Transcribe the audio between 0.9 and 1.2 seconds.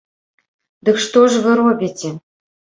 што